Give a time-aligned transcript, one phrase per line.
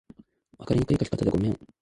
[0.57, 1.59] 分かりにくい書き方でごめん